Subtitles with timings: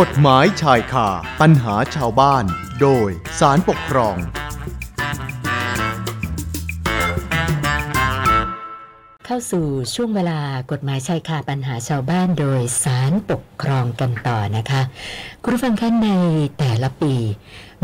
[0.00, 1.08] กฎหมายชายคา
[1.40, 2.44] ปัญหาชาวบ้าน
[2.80, 3.08] โดย
[3.40, 4.16] สารปกครอง
[9.26, 14.82] เข้าสู่ช่วงเวลากฎหมายชายคาปัญหาชาวบ้านโดยสารปกครองกันต่อนะคะ
[15.42, 16.10] คุณผู้ฟังคะใน
[16.58, 17.14] แต่ละปี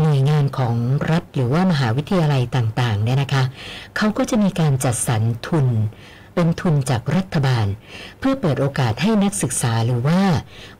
[0.01, 0.75] หน่วยงานของ
[1.11, 3.43] รัฐหรือว่ามหาวิทยาลัยต่างๆเนี่ยนะคะ
[3.97, 5.67] เขาก็จะมีการจัดสรรทุน
[6.41, 7.67] เป็นทุนจากรัฐบาล
[8.19, 10.21] เพื่อเปิดโอกาสให้นักศึกษาหรือว่า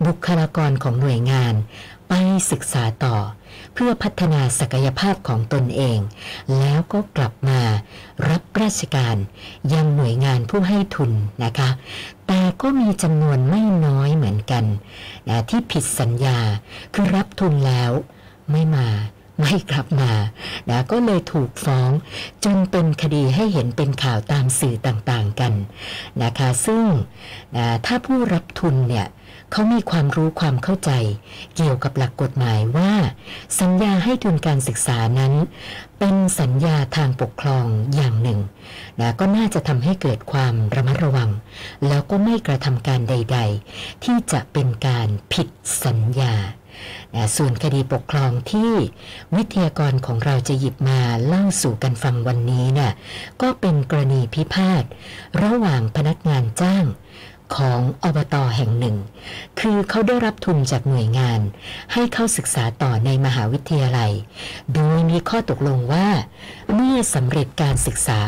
[0.05, 1.54] บุคลากรของหน่วยงาน
[2.09, 2.13] ไป
[2.51, 3.17] ศึกษาต่อ
[3.73, 6.00] เพื่อพัฒนาศักยภาพของตนเอง
[6.59, 7.61] แล้วก็กลับมา
[8.29, 9.15] รับราชการ
[9.73, 11.11] ยังหน่วยงานผู้ให้ทุน
[11.43, 11.69] นะคะ
[12.28, 14.65] แต่ก็มีจำนวนไม่น้อยเหมือนกัน
[15.29, 16.37] นะที่ผิดสัญญา
[16.93, 17.91] คือรับทุนแล้ว
[18.51, 18.87] ไม่มา
[19.39, 20.11] ไม่กลับมา
[20.70, 21.92] นะก็เลยถูกฟ้อง
[22.46, 25.54] จนเป็นคดีให้เห็นเป็นข่าวตามสื่อต่างๆกัน
[26.24, 26.86] นะคะซึ่ง
[27.56, 29.07] นะถ้าผู้รับทุนเนี่ย
[29.52, 30.92] เขามีความรู้ความเข้าใจ
[31.56, 32.92] เกี่ยวกับหลักกฎหมายว่า
[33.59, 35.34] สัญญาให้ทุนการศึกษานั้น
[36.00, 37.66] เป็นสัญญาทางปกครอง
[37.96, 38.40] อย่างหนึ่ง
[39.00, 41.30] นะก็น่าจะทำให้เกิดความระมัดระวัง
[41.88, 43.40] แล้วก็ไม่กระทำการใด
[43.72, 45.48] ๆ ที่จะเป็นการผิด
[45.86, 46.34] สัญญา
[47.35, 48.73] ส่วนคดีปกครองที่
[49.35, 52.91] วิทยากรของเราจะหยิบมาเล่าสู่กันฟังวันนี้น่ะ
[53.41, 54.83] ก็เป็นกรณีพิพาท
[55.44, 56.85] ระหว่างพนักงานจ้าง
[57.55, 58.97] ของอบตแห่งหนึ่ง
[59.59, 61.39] คือเขาได้รับทุนจากหน่วยงาน
[61.94, 64.11] ให้เข้าศึกษาต่อในมหาวิทยาลัย
[64.75, 66.07] โดยมีข้อตกลงว่า
[66.73, 68.22] เมื่อสำเร็จการศึกษา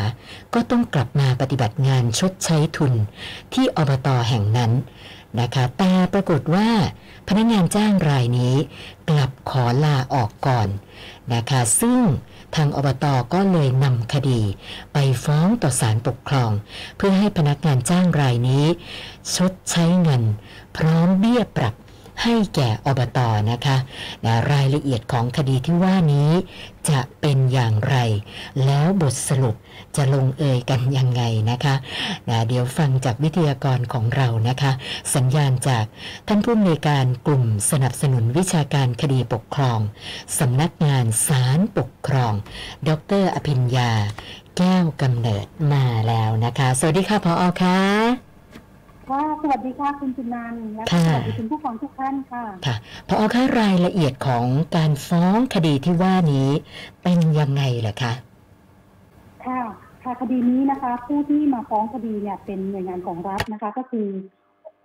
[0.53, 2.93] ก็ต้องกลับมาปฏิบัติงานชดใช้ทุน
[3.53, 4.71] ที่อบตแห่งนั้น
[5.39, 6.69] นะคะแต่ปรากฏว่า
[7.27, 8.55] พนักงานจ้างรายนี้
[9.09, 10.67] กลับขอลาออกก่อน
[11.33, 11.99] นะคะ ซึ่ง
[12.55, 14.41] ทางอบตก็เลยนำคดี
[14.93, 16.51] ไปฟ้องต่อศาลปกครอง
[16.97, 18.65] เพื่อให้พนักงานจ้างรายนี้
[19.35, 20.23] ชดใช้เงิน
[20.77, 21.75] พร้อมเบี้ยปรับ
[22.23, 23.19] ให้แก่อบต
[23.51, 23.77] นะคะ
[24.25, 26.31] นะรายละเอียดของคดีที่ว่านี้
[26.89, 27.97] จะเป็นอย่างไร
[28.65, 29.55] แล้วบทสรุป
[29.97, 31.21] จะลงเอยกันยังไง
[31.51, 31.75] นะคะ
[32.29, 34.71] นะเดี๋ยวฟังจากวิทยากรของเรานะคะ
[35.15, 35.85] สัญญาณจาก
[36.27, 39.79] ท่านผู้อำนวยการกลุ่มสนับสนุนวิชาการคดีปกครอง
[40.39, 42.33] สำนักงานศาลปกครอง
[42.87, 42.89] ด
[43.21, 43.91] รอภิญญา
[44.57, 48.30] แก้วกำเนิดมาแล้วนะคะ สวัสดีค่ะพออค่ะ
[49.11, 52.75] ค่ะสวัสดีค่ะคุณจุนันท์และค่ะสวัสดีคุณผู้ฟังทุกท่านค่ะค่ะ
[53.07, 54.45] พอคะรายละเอียดของ
[54.75, 56.49] การฟ้องคดีที่ว่านี้
[57.03, 58.13] เป็นยังไงล่ะคะ
[59.45, 59.61] ค่ะ
[60.03, 64.07] ค่ะคดีนี้นะคะ ผู้ที่มาฟ้องคดีเนี่ยเป็นหน่วยงานของรัฐนะคะ ก็คือ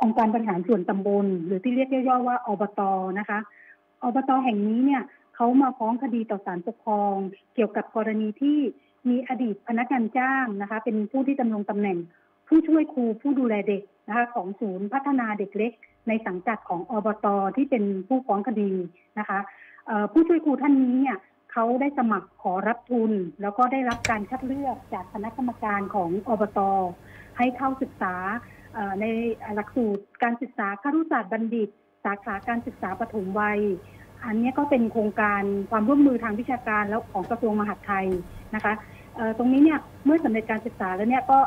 [0.02, 2.80] องค์การบริหารส่วนตำบล หรือที่เรียกย่อๆว่าอบต
[3.18, 3.38] นะคะ
[4.04, 5.02] อบตแห่งนี้เนี่ย
[5.34, 7.14] เขามาฟ้องคดีต่อศาลปกครอง
[7.54, 8.58] เกี่ยวกับกรณีที่
[9.08, 11.98] มีอดีตพนักงานจ้างนะคะ เป็นผู้ที่ดำรงตำแหน่ง
[12.48, 15.72] ผู้ช่วยครูผู้ดูแลเด็กนะคะของศูนย์พัฒนาเด็กเล็ก
[16.08, 17.26] ในสังกัดของอบต
[17.56, 18.72] ที่เป็นผู้ฟ้องคดี
[19.18, 19.38] นะคะ
[20.12, 21.18] ผู้ช่วยครูท่านนี้เนี่ย
[21.52, 23.12] เขาได้สมัครขอรับทุน
[23.42, 26.60] แล้วก็ได้รับการคัดเลือกจากคณะกรรมการของอบต
[27.38, 28.14] ให้เข้าศึกษา
[29.00, 29.04] ใน
[29.54, 31.68] หลักสูตรการศึกษาครุศาสตร์บัณฑิต
[32.04, 33.60] สาขาการศึกษาปฐมวัย
[34.24, 38.06] อันนี้ก็เป็นโครงการความร่วมมือทางวิชาการแล้วของกระทรวงมหาดไทย
[38.54, 38.72] นะคะ
[39.38, 41.38] ตรงนี้เนี่ยเมื่อสำเร็จการศึกษาแล้วเนี่ยก็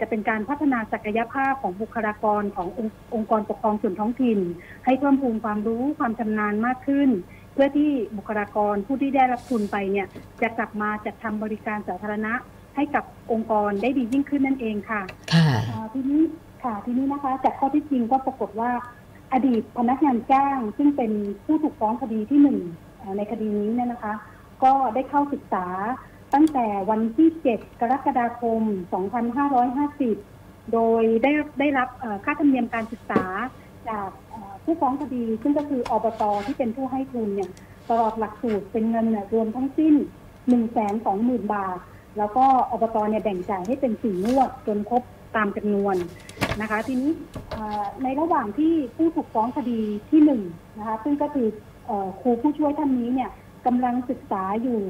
[0.00, 4.38] จะเป็นการพัฒนาศักยภาพของบุคลากรขององค์องค์กรปกครองส่วนท้องถิ่น
[4.84, 7.08] ให้เพิ่มพูนความรู้ความชำนาญมากขึ้น
[7.52, 10.06] เพื่อที่บุคลากรผู้ที่ได้รับทุนไปเนี่ย
[10.42, 12.32] จะกลับมาจัดทำบริการสาธารณะ
[12.76, 15.02] ให้กับองค์กรได้ดียิ่งขึ้นนั่นเองค่ะ
[15.34, 16.22] ค่ะอ่าทีนี้
[16.62, 18.70] ค่ะทีนี้นะคะจากข้อที่จริงก็ปรากฏว่า
[19.32, 21.12] อดีตพนักงานจ้าง ซึ่งเป็น
[21.44, 22.58] ผู้ถูกฟ้องคดีที่หนึ่ง
[23.00, 24.14] อ่าในคดีนี้เนี่ยนะคะ
[24.64, 25.66] ก็ได้เข้าศึกษา
[26.34, 28.62] ตั้งแต่วันที่ 7 กรกฎาคม
[29.88, 31.88] 2550 โดยได้ได้รับ
[32.24, 33.24] ค่าธรรมเนียมการศึกษา
[33.88, 34.08] จาก
[34.64, 37.50] ผู้ฟ้องคดี ซึ่งก็คืออบตที่เป็นผู้ให้ทุนเนี่ย
[37.90, 39.94] ตลอดหลักสูตรเป็นเงินรวมทั้งสิ้น
[40.74, 41.78] 120,000 บาท
[42.18, 45.02] แล้วก็อบตเนี่ยแบ่งจ่ายให้เป็นสี่งวดจนครบ
[45.36, 45.96] ตามจำนวน
[46.60, 47.10] นะคะ ทีนี้
[48.02, 49.80] ในระหว่างที่ผู้ถูกฟ้องคดี
[50.10, 50.42] ที่หนึ่ง
[50.78, 51.48] นะคะ ซึ่งก็คือ
[51.88, 51.90] อ
[52.20, 53.30] ครูผู้ช่วยท่านนี้เนี่ย
[53.66, 54.80] กำลังศึกษาอยู่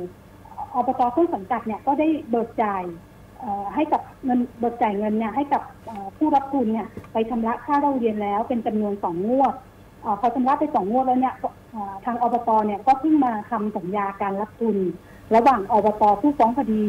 [0.76, 2.82] อบตต้นสังกัดเนี่ยก็ได้เบิกจ่าย
[3.74, 5.62] ให้กับเงินเบิกจ่ายเงินเนี่ยให้กับ
[6.16, 9.54] ผู้รับทุนเนี่ยไปชำระค่าเล่าเรียนแล้วเป็นจำนวนสองงวด
[10.20, 11.34] พอชำระไปสองงวดแล้วเนี่ย
[12.04, 14.76] ทางอบตเนี่ยก็เพิ่งมาทำสัญญาการรับทุน
[15.34, 16.84] ระหว่างอบตผู้ฟ้องคดี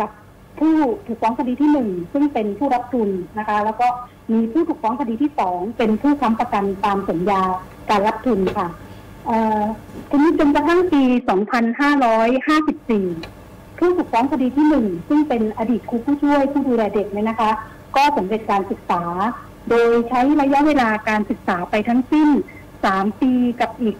[0.00, 0.10] กับ
[0.58, 0.74] ผู้
[1.06, 3.08] ถูกฟ้องคดีที่หนึ่งซึ่งเป็นผู้รับทุน
[3.38, 3.88] นะคะ แล้วก็
[4.32, 7.40] มีผู้ถูกฟ้องคดีที่สองเป็นผู้ค้ำประกันตามสัญญา
[7.90, 8.66] การรับทุนค่ะ
[10.08, 11.02] ทีนี้จนกระทั่งปี
[11.80, 17.50] 2554 ผู้ถูกฟ้องคดีที่หนึ่งซึ่งเป็นอดีตครูผู้ช่วยผู้ดูแลเด็กเนี่ยนะคะ
[17.96, 19.02] ก็สำเร็จการศึกษา
[19.68, 22.28] โดยใช้ระยะเวลาการศึกษาไปทั้งสิ้น
[22.74, 23.96] 3 ปีกับอีก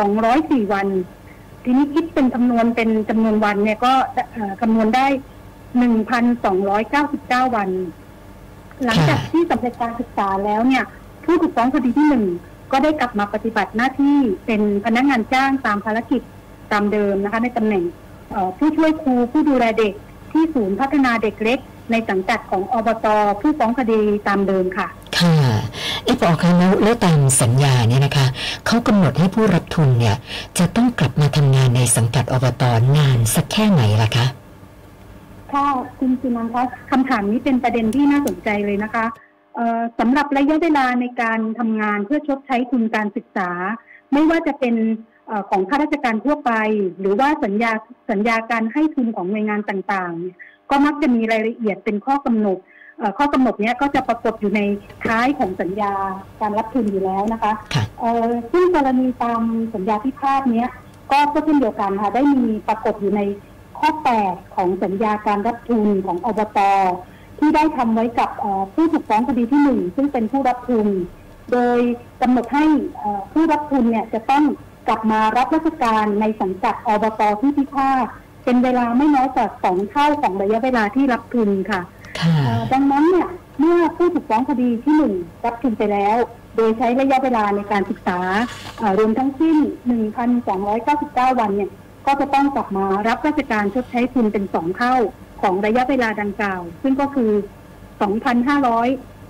[0.00, 0.88] 204 วัน
[1.64, 3.92] ทีนี้คิดเป็นจำนวนเป็นจำนวนวันเนี่ยก็
[4.60, 5.06] คำนวณได้
[6.10, 7.70] 1,299 วัน
[8.84, 10.84] หลังจากที่สำเร็จการศึกษาแล้วเนี่ย
[11.24, 12.24] ผู้ถูกฟ้องคดีที่หนึ่ง
[12.72, 14.16] ก็ได้กลับมาปฏิบัติหน้าที่
[14.46, 16.22] เป็นพนักงานจ้างตามภารกิจ
[16.72, 17.84] ตามเดิมนะคะ ในตำแหน่ง
[18.30, 19.92] เอ่อผู้ช่วยครูผู้ดูแลเด็ก
[20.32, 21.58] ที่ศูนย์พัฒนาเด็กเล็ก
[21.90, 23.06] ในสังกัดของอบต
[23.40, 24.86] ผู้ฟ้องคดีตามเดิมค่ะ
[25.18, 25.36] ค่ะ
[26.04, 28.26] เอ๊ะพอคะแล้วแล้วตามสัญญาเนี่ยนะคะ
[28.66, 30.16] เขากำหนดให้ผู้รับทุนเนี่ย
[30.58, 32.62] จะต้องกลับมาทำงานในสังกัดอบต
[32.96, 34.26] นานสักแค่ไหนล่ะคะ
[35.52, 35.66] ค่ะ
[35.98, 39.31] คุณสุนันท์คะคำถามนี้เป็นประเด็นที่น่าสนใจเลยนะคะเอ่อ
[39.98, 43.50] สำหรับระยะเวลาในการทำงานเพื่อชดใช้ทุนการศึกษา
[44.12, 44.74] ไม่ว่าจะเป็น
[45.26, 46.52] เอ่อของข้าราชการทั่วไป
[47.00, 47.72] หรือว่าสัญญา
[48.10, 50.36] สัญญาการให้ทุนของหน่วยงานต่างๆเนี่ย
[50.70, 52.58] ก็มักจะมีรายละเอียดเป็นข้อกำหนด
[52.98, 54.60] เอ่อข้อกำหนดเนี้ยก็จะปรากฏอยู่ใน
[55.04, 55.92] ท้ายของสัญญา
[56.40, 59.42] การรับทุนอยู่แล้วนะคะค่ะเอ่อซึ่งกรณีตาม
[59.74, 60.70] สัญญาพิพาทเนี้ย
[61.10, 63.20] ก็ก็เช่นเดียวกันค่ะได้มีปรากฏอยู่ใน
[63.78, 63.88] ข้อ
[64.24, 66.58] 8 ของสัญญาการรับทุนของอบต
[67.44, 70.86] ที่ได้ทำไว้กับเอ่อผู้ถูกฟ้องคดีที่หนึ่งซึ่งเป็นผู้รับทุน
[71.52, 71.78] โดย
[72.20, 72.64] กำหนดให้
[72.96, 74.44] เอ่อผู้รับทุนเนี่ยจะต้อง
[74.88, 78.06] กลับมารับราชการในสังกัดอบตที่พิพาท
[78.44, 81.80] เป็นเวลาไม่น้อยกว่าสองเท่าของระยะเวลาที่รับทุนค่ะ
[82.20, 83.28] ค่ะเอ่อดังนั้นเนี่ย
[83.60, 85.14] เมื่อผู้ถูกฟ้องคดีที่หนึ่ง
[85.44, 86.16] รับทุนไปแล้ว
[86.56, 88.18] โดยใช้ระยะเวลาในการศึกษา
[88.78, 89.56] เอ่อรวมทั้งสิ้น
[90.48, 91.70] 1,299 วันเนี่ย
[92.06, 94.94] ก็จะต้องกลับมารับราชการชดใช้ทุนเป็นสองเท่า
[95.42, 97.30] ของระยะเวลาดังกล่าว ซึ่งก็คือ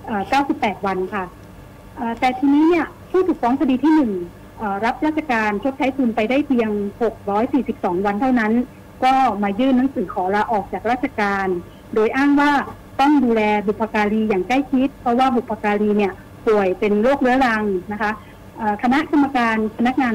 [0.04, 1.24] 2,598 วันค่ะ
[2.20, 4.12] แต่ทีนี้เนี่ยผู้ถูกฟ้องคดีที่หนึ่ง
[4.84, 6.70] รับราชการชดใช้ทุนไปได้เพียง
[7.38, 8.52] 642 วันเท่านั้น
[9.04, 9.12] ก็
[9.42, 11.46] มายื่นหนังสือขอลาออกจากราชการ
[11.94, 12.52] โดยอ้างว่า
[13.00, 16.12] ต้องดูแลบุพการีอย่างใกล้ชิด เพราะว่าบุพการีเนี่ย
[16.46, 18.10] ป่วยเป็นโรคเรื้อรังนะคะ
[18.82, 20.14] คณะกรรมการพนักงาน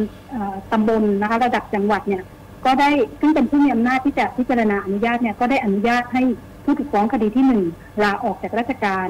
[0.72, 2.24] ตำบลนะคะ ระดับจังหวัดเนี่ย
[2.68, 6.24] ก็ได้ซึ่งเป็นผู้มีอำนาจที่จะพิจารณาอนุญาตเนี่ยก็ได้อนุญาตให้
[6.64, 7.64] ผู้ถูกฟ้องคดีที่หนึ่ง
[8.04, 9.10] ลาออกจากราชการ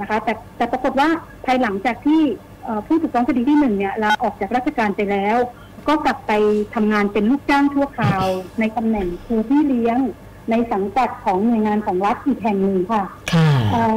[0.00, 1.08] นะคะ แต่แต่ปรากฏว่า
[1.44, 2.20] ภายหลังจากที่
[2.64, 5.36] เอ่อผู้ถูกฟ้องคดีที่หนึ่งเนี่ยลาออกจากราชการไปแล้ว
[5.88, 6.32] ก็กลับไป
[6.74, 8.24] ทำงานเป็นลูกจ้างชั่วคราว
[8.60, 9.98] ในตำแหน่งครูพี่เลี้ยง
[10.50, 13.02] ในสังกัดของหน่วยงานของรัฐอีกแห่งหนึ่งค่ะ
[13.32, 13.96] ค่ะเอ่อ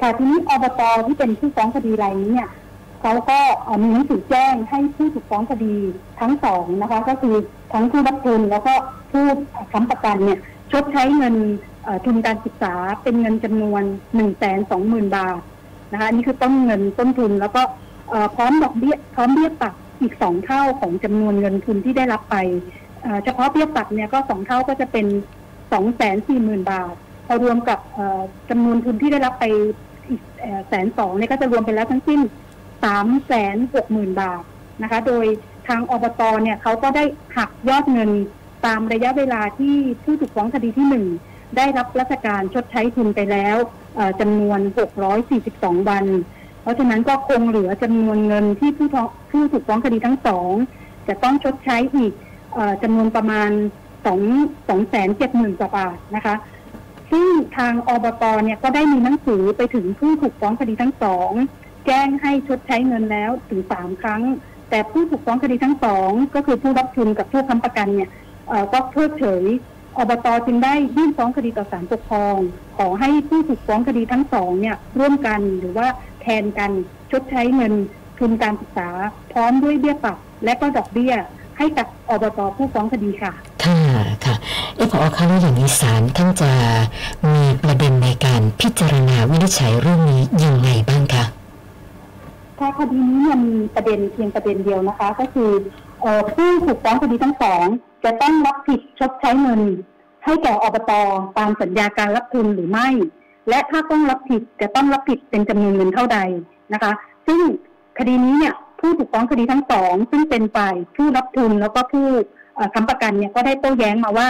[0.00, 2.48] ค่ะทีนี้อบตที่เป็นผู้ฟ้องคดีรายนี้เนี่ย
[3.00, 5.74] เขาก็เอ่อมีหนังสือแจ้งให้ผู้ถูกฟ้องคดี
[6.20, 7.36] ทั้งสองนะคะ ก็คือ
[7.72, 8.74] ทั้งผู้รับทุนแล้วก็
[9.10, 9.24] ผู้
[9.72, 10.38] ค้ำประกันเนี่ย
[10.72, 11.34] ชดใช้เงิน
[12.04, 13.82] ทุนการศึกษาเป็นเงินจำนวน
[14.14, 15.40] หนึ่งแสนสองหมื่นบาท
[15.92, 17.62] นะคะนนี้คือต้นเงินต้นทุนแล้วก็
[18.36, 22.36] พร้อมดอกเบี้ยพร้อมเบี้ยปรับอีกสองเท่าของจำนวนเงินทุนที่ได้รับไป
[23.24, 25.06] เฉพาะเบี้ยปรับเนี่ยก็สองเท่าก็จะเป็น
[25.72, 26.94] สองแสนสี่หมื่นบาท
[27.26, 28.20] พอรวมกับเอ่อ
[28.50, 29.44] จำนวนทุนที่ได้รับไป
[30.08, 30.22] อีก
[30.68, 32.20] แสนสองเนี่ยก็จะรวมไปแล้วทั้งสิ้น
[32.84, 34.42] สามแสนหกหมื่นบาท
[34.82, 35.26] นะคะ โดย
[35.70, 37.04] ทางอบตเนี่ยเขาก็ได้
[37.36, 38.10] หักยอดเงิน
[38.66, 41.06] ตามระยะเวลาที่ผู้ถูกฟ้องคดีที่หนึ่ง
[41.56, 43.56] ได้รับราชการชดใช้ทุนไปแล้ว
[44.20, 44.60] จำนวน
[45.24, 46.06] 642 วัน
[46.62, 48.88] เพราะฉะนั้นก็คงเหลือจำนวนเงินที่ผู้
[49.30, 50.52] ผู้ถูกฟ้องคดีทั้งสอง
[51.08, 52.12] จะต้องชดใช้อีก
[52.82, 53.50] จำนวนประมาณ
[54.06, 54.20] สอง
[54.68, 56.34] สองแสนเจ็ดหมื่นกว่าบาทนะคะ
[57.10, 57.26] ซึ่ง
[57.56, 61.30] ทางอบตเนี่ยก็ได้มีหนังสือไปถึงผู้ถูกฟ้องคดีทั้งสอง
[61.86, 64.22] แจ้งให้ชดใช้เงินแล้วถึงสามครั้ง
[64.70, 68.10] แต่ผู้ถูกฟ้องคดีทั้งสองก็คือผู้รับทุนกับผู้ค้ำประกันเนี่ย
[68.72, 69.44] ก็เพิกเฉย
[69.98, 72.36] อบตจึงได้ยื่นฟ้องคดีต่อศาลปกครอง
[72.78, 75.86] ขอให้ผู้ถูกฟ้องคดีทั้งสองเนี่ยร่วมกันหรือว่า
[76.22, 76.70] แทนกัน
[77.10, 77.72] ชดใช้เงิน
[78.18, 78.88] ทุนการศึกษา
[79.32, 81.14] พร้อมด้วยเบี้ยปรับและก็ดอกเบี้ย
[81.58, 83.32] ให้กับอบตผู้ฟ้องคดีค่ะ
[83.64, 83.78] ค่ะ
[84.24, 84.34] ค่ะ
[84.76, 86.50] เอพอคะแล้วอย่างนี้ศาลท่านจะ
[87.32, 91.24] มีประเด็นในการพิจารณาวินิจฉัยเรื่องนี้ยังไงบ้างคะ
[92.60, 95.50] ถ้าคดีนี้เนี่ยมีประเด็นเพียงประเด็นเดียวนะคะ ก็คือ
[96.32, 97.64] ผู้ถูกฟ้องคดีทั้งสอง
[98.04, 99.60] จะต้องรับผิดชดใช้เงิน
[100.24, 100.92] ให้แก่อบต
[101.38, 102.88] ตามสัญญาการรับทุนหรือไม่
[103.48, 106.18] และถ้าต้องรับผิดจะต้องรับผิดเป็นจำนวนเงินเท่าใด
[106.72, 106.92] นะคะ
[107.26, 107.40] ซึ่ง
[107.98, 112.06] คดีนี้เนี่ยผู้ถูกฟ้องคดีทั้งสองซึ่งเป็นฝ่ายผู้รับทุนแล้วก็ผู้
[112.74, 114.28] ค้ำประกันเนี่ยก็ได้โต้แย้งมาว่า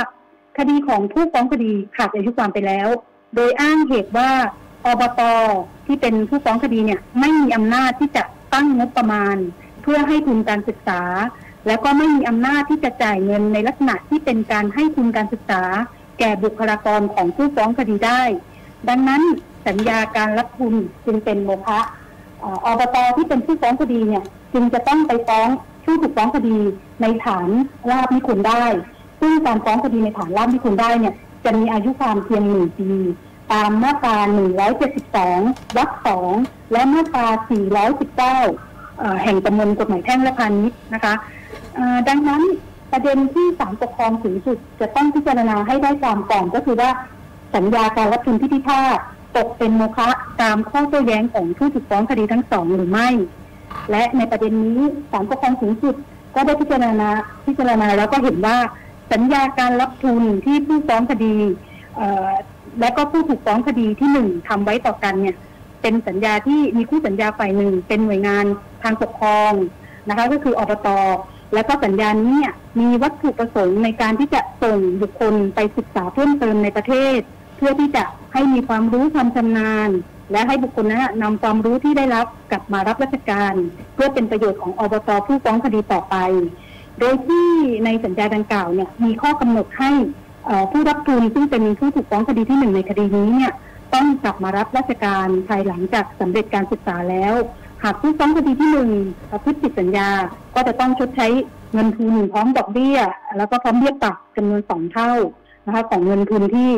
[0.58, 2.88] คดีของผู้ฟ้องคดีขาดอายุความไปแล้ว
[3.34, 4.30] โดยอ้างเหตุว่า
[4.86, 5.20] อบต
[5.86, 9.36] ที่เป็นผู้ฟ้องคดีเนี่ยไม่มีอำนาจที่จะตั้งงบประมาณ
[9.82, 11.02] เพื่อให้ทุนการศึกษา
[11.66, 15.62] แล้วก็ไม่มีอำนาจที่จะจ่ายเงินในลักษณะที่เป็นการให้ทุนการศึกษา
[16.18, 18.22] แก่บุคลากรของผู้ฟ้องคดีได้
[18.88, 19.22] ดังนั้น
[19.66, 20.74] สัญญาการรับทุน
[21.06, 21.80] จึงเป็นโมฆะ
[22.40, 25.48] เอ่ออบตที่เป็นผู้ฟ้องคดีเนี่ยจึงจะต้องไปฟ้อง
[25.84, 26.56] ผู้ถูกฟ้องคดี
[27.02, 27.48] ในฐาน
[27.90, 28.64] ลาบมิคุณได้
[29.20, 32.88] ซึ่งการฟ้องคดีในฐานลาบมิคุณได้เนี่ยจะมีอายุความเพียงหนึ่งปี
[33.52, 34.16] ตามมาตรา
[34.96, 36.32] 172 วรรคสอง
[36.72, 37.26] และมาตรา
[37.92, 38.16] 419
[38.98, 41.14] เอ่อแห่งประมวลกฎหมายแพ่งและพาณิชย์นะคะ
[42.08, 42.42] ดังนั้น
[42.92, 46.90] ประเด็นที่ศาลปกครองสูงสุดจะต้องพิจารณาให้ได้ความก่อนก็คือว่า
[47.54, 48.98] สัญญาการรับทุนที่พิพาท
[49.36, 50.08] ตกเป็นโมฆะ
[50.42, 53.08] ตามข้อโต้แย้งของผู้ถูกฟ้องคดีทั้งสองหรือไม่
[53.90, 54.80] และในประเด็นนี้
[55.12, 55.94] ศาลปกครองสูงสุด
[56.34, 57.08] ก็ได้พิจารณา
[57.46, 58.56] พิจารณาแล้วก็เห็นว่า
[59.12, 61.34] สัญญาการรับทุนที่ผู้ฟ้องคดี
[62.80, 65.36] และก็ผู้ถูกฟ้องคดีที่หนึ่งทำไว้ต่อกันเนี่ย
[65.82, 68.44] เป็นสัญญาที่มีคู่สัญญาฝ่ายหนึ่ง เป็นหน่วยงาน
[68.82, 69.52] ทางปกครอง
[70.08, 70.88] นะคะ ก็คืออบต
[71.54, 77.18] และก็สัญญานี้เนี่ยมีวัตถุประสงค์ในการที่จะส่งบุคคลไปศึกษาเพิ่มเติมในประเทศ
[77.56, 79.90] เพื่อที่จะให้มีความรู้ความชำนาญ
[80.32, 83.54] และให้บุคคลนั้นนำความรู้ที่ได้รับกลับมารับราชการ
[83.94, 86.16] เพื่อเป็นประโยชน์ของอบตผู้ฟ้องคดีต่อไป
[87.00, 87.48] โดยที่
[87.84, 89.90] ในสัญญาดังกล่าวเนี่ยมีข้อกำหนดให้
[90.70, 93.52] ผู้รับทุนซึ่งเป็นผู้ถูกฟ้องคดีที่หนึ่งในคดีนี้เนี่ย
[93.94, 97.34] ต้องกลับมารับราชการภายหลังจากสำเร็จการศึกษาแล้ว
[97.84, 98.90] หากผู้ฟ้องคดีที่หนึ่ง
[99.30, 100.08] ประพฤติผิดสัญญา
[100.54, 101.28] ก็จะต้องชดใช้
[101.72, 102.98] เงินทุนพร้อมดอกเบี้ย
[103.36, 105.12] แล้วก็พร้อมเบี้ยปรับจำนวนสองเท่า
[105.66, 106.70] นะคะของเงินทุนที่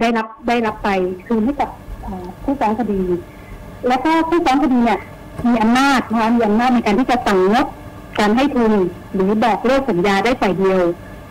[0.00, 0.88] ได้รับได้รับไป
[1.26, 1.70] คืนให้กับ
[2.44, 3.02] ผู้ฟ้องคดี
[3.88, 5.00] แล้วก็ผู้ฟ้องคดีเนี่ย
[5.48, 7.66] มีอำนาจนะคะมีอำนาจในการที่จะสั่งงด
[8.18, 8.72] การให้ทุน
[9.14, 10.80] หรือบอกเลิกสัญญาได้ฝ่ายเดียว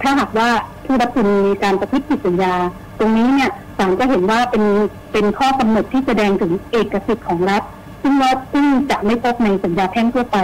[0.02, 0.50] ถ้าหากว่า
[0.86, 2.54] ผู้รับทุนมีการประพฤติผิดสัญญา
[3.00, 4.64] ตรงนี้เนี่ยศาลก็เห็นว่าเป็น
[5.12, 7.64] เป็นข้อกำหนดที่แสดงถึงเอกสิทธิ์ของรัฐ
[8.02, 10.38] ซึ่งว่าซึ่งจะไม่พบในสัญญาแพ่งทั่วไป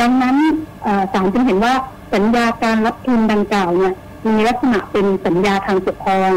[0.00, 0.36] ดังนั้น
[1.12, 1.74] ศาลจึงเห็นว่า
[2.14, 3.94] สัญญาการรับทุนดังกล่าวเนี่ย
[4.26, 6.32] มีลักษณะเป็นสัญญาทางปกครอง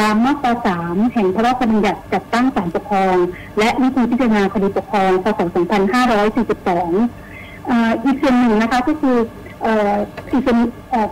[0.00, 3.16] ตามมาตราสามแห่งพระราชบัญญัติจัดตั้งศาลปกครอง
[3.58, 9.16] และวิธีพิจารณาคดีปกครองพศ2542อ่าอีกส่วนหนึ่งนะคะก็คือ
[9.64, 10.42] อีก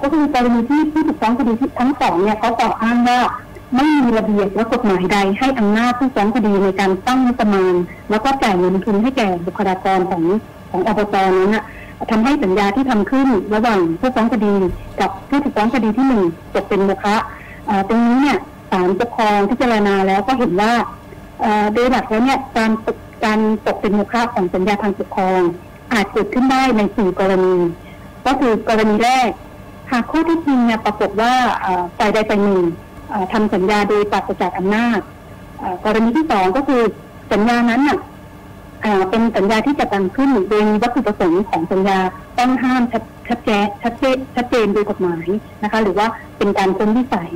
[0.03, 3.21] ก็คือกรณีที่ผู้ถูกฟ้องคดีทั้งสองเนี่ยเขากล่าวอ้างว่า
[3.77, 7.75] ไม่มีระเบียบและกฎหมายใดให้อำนาจผู้ฟ้องคดีในการตั้งงบประมาณ
[8.11, 10.23] แล้วก็จ่ายเงินทุนให้แก่บุคลากรของ
[10.71, 11.65] ของอบตนั้นนะ
[12.11, 14.55] ทำให้สัญญาที่ทำขึ้นระหว่างผู้ฟ้องคดี
[15.01, 16.23] กับผู้ถูกฟ้องคดีที่หนึ่ง
[16.55, 17.17] ตกเป็นโมฆะ
[17.89, 18.39] ตรงนี้เนี่ย
[18.71, 20.73] ศาลปกครองพิจารณาแล้วก็เห็นว่า
[21.73, 25.41] โดยหลักแล้วเนี่ยการตกการตกเป็นโมฆะของสัญญาทางปกครอง
[25.93, 27.55] อาจเกิดขึ้นได้ในสี่กรณี
[28.29, 29.31] ก็คือกรณีแรก
[29.93, 31.33] หากข้อที่จริงเนี่ยปรากฏว่า
[31.99, 32.65] ฝ่ายใดฝ่ายหนึ่ง
[33.33, 35.01] ทำสัญญาโดยปราศจากอำนาจ
[35.85, 36.83] กรณีที่สองก็คือ
[37.33, 37.99] สัญญานั้นน่ะ
[39.11, 41.99] เป็นสัญญาที่จะตั้งขึ้นโดยมีวัตถุประสงค์ของสัญญา
[42.39, 45.27] ต้องห้ามชัดชัดแจ้งชัดเจนชัดเจนโดยกฎหมาย
[45.63, 46.07] นะคะ หรือว่า
[46.39, 47.33] เป็นการพ้นวิสัย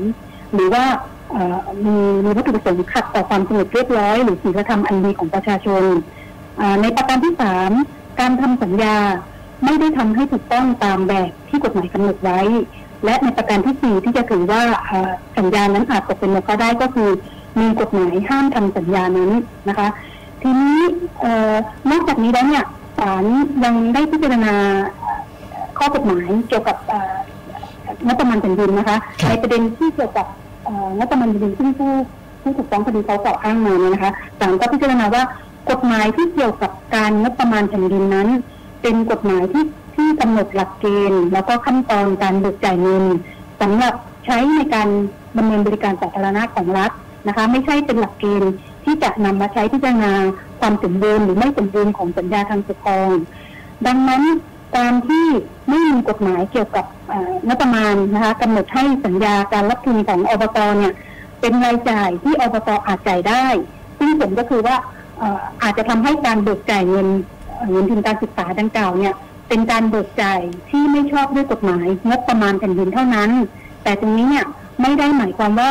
[0.54, 0.84] หรือว่า
[1.84, 5.82] มีมีวัตถุประสงค์ขัดต่อความสงบเรียบร้อย หรือศีลธรรมอันดีของประชาชน
[6.82, 7.72] ในประการที่สาม
[8.20, 8.96] การทำสัญญา
[9.64, 12.40] ไม่ได้ทำให้ถูกต้องตามแบบที่กฎหมายกำหนดไว้
[13.04, 14.62] และในประการที่สี่ที่จะถือว่า
[15.38, 17.10] สัญญานั้นอาจตกเป็นโมฆะได้ก็คือ
[17.60, 19.30] มีกฎหมายห้ามทำสัญญานั้น
[19.68, 19.88] นะคะ
[20.42, 20.78] ทีนี้
[21.90, 22.64] นอกจากนี้แล้วเนี่ย
[22.98, 23.24] ศาล
[23.64, 24.54] ยังได้พิจารณา
[25.78, 27.14] ข้อกฎหมายเกี่ยวกับเอ่อ
[28.06, 28.96] งบประมาณแผ่นดินนะคะ
[29.28, 30.26] ในประเด็นที่เกี่ยวกับ
[30.64, 31.92] เอ่องบประมาณแผ่นดินซึ่งผู้
[32.42, 35.22] ผู้ถูกฟ้องคดีเขากล่าวอ้างมาเนี่ยนะคะศาลก็พิจารณาว่า
[35.70, 38.28] กฎหมายที่เกี่ยวกับการงบประมาณแผ่นดินนั้น
[38.82, 39.64] เป็นกฎหมายที่
[39.96, 43.04] ที่กำหนดหลักเกณฑ์ แล้วก็ขั้นตอนการเบิกจ่ายเงิน
[43.60, 43.94] สำหรับ
[44.26, 44.88] ใช้ในการ
[45.38, 46.90] ดำเนินบริการสาธารณะของรัฐ
[47.28, 48.52] นะคะ ไม่ใช่เป็นหลักเกณฑ์
[48.84, 50.12] ที่จะนำมาใช้พิจารณา
[50.60, 53.10] ความสมบูรณ์หรือไม่สมบูรณ์ของสัญญาทางปกครอง
[53.86, 54.22] ดังนั้น
[54.76, 55.26] การที่
[55.68, 60.94] ไม่มีกฎหมายเกี่ยวกับเอ่องบประมาณนะคะกำหนดให้สัญญาการรับทุนของอบตเนี่ย
[61.40, 63.44] เป็นรายจ่ายที่อบตอาจจ่ายได้
[63.98, 64.76] ซึ่งผลก็คือว่า
[65.18, 67.08] เอ่ออาจจะทำให้การเบิกจ่ายเงิน
[67.70, 69.14] เงินทุนการศึกษาดังกล่าวเนี่ย
[69.48, 70.40] เป็นการเบิกจ่าย
[70.70, 73.30] ที่ไม่ชอบด้วยกฎหมายงบประมาณแผ่นดินเท่านั้น
[73.82, 74.46] แต่ตรงนี้เนี่ย
[74.82, 75.70] ไม่ได้หมายความว่า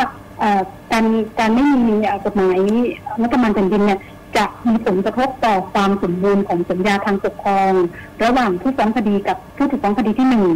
[0.91, 1.05] การ
[1.39, 1.95] การไม่มี
[2.25, 2.57] กฎหมาย
[3.19, 3.99] งบประมาณแผ่นดินเนี่ย
[4.37, 7.71] จะมีผลกระทบต่อความสมบูรณ์ของสัญญาทางปกครอง
[8.23, 10.47] ระหว่างผู้ฟ้องคดีกับผู้ถูกฟ้องคดีที่หนึ่ง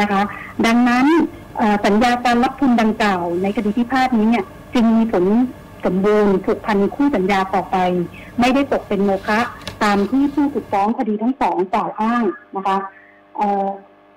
[0.00, 0.22] นะคะ
[0.66, 1.06] ดังนั้น
[1.86, 4.44] สัญญาการรับทุนดังกล่าวในคดีพิพาทนี้เนี่ย
[4.74, 5.24] จึงมีผล
[5.84, 7.76] สมบูรณ์ผูกพันคู่สัญญาต่อไป
[8.40, 9.40] ไม่ได้ตกเป็นโมฆะ
[9.82, 12.24] ตามที่ผู้ถูกฟ้องคดีทั้งสองกล่าวอ้าง
[12.56, 12.76] นะคะ